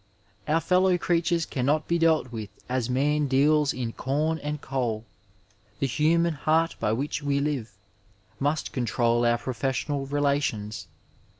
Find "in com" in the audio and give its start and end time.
3.71-4.39